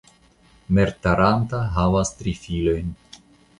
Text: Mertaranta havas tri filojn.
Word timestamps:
Mertaranta 0.77 1.61
havas 1.77 2.13
tri 2.23 2.35
filojn. 2.47 2.93